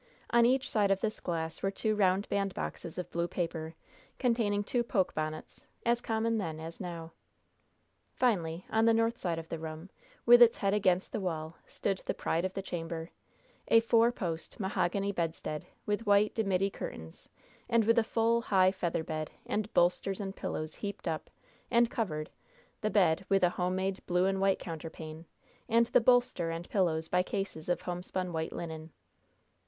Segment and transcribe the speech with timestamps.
[0.31, 3.75] On each side of this glass were two round bandboxes of blue paper,
[4.17, 7.11] containing two poke bonnets, as common then as now.
[8.15, 9.91] Finally, on the north side of the room,
[10.25, 13.11] with its head against the wall, stood the pride of the chamber
[13.67, 17.29] a four post, mahogany bedstead with white, dimity curtains,
[17.69, 21.29] and with a full, high, feather bed and bolsters and pillows heaped up,
[21.69, 22.31] and covered
[22.81, 25.25] the bed with a homemade, blue and white counterpane,
[25.69, 28.91] and the bolster and pillows by cases of homespun white linen.